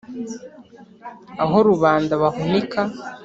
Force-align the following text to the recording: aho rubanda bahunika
aho 1.43 1.57
rubanda 1.69 2.13
bahunika 2.23 2.79